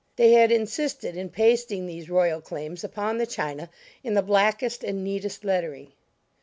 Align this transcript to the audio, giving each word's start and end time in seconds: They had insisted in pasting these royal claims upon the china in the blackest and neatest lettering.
They 0.15 0.31
had 0.31 0.51
insisted 0.51 1.15
in 1.15 1.29
pasting 1.29 1.85
these 1.85 2.09
royal 2.09 2.41
claims 2.41 2.83
upon 2.83 3.19
the 3.19 3.27
china 3.27 3.69
in 4.03 4.15
the 4.15 4.23
blackest 4.23 4.83
and 4.83 5.03
neatest 5.03 5.43
lettering. 5.45 5.93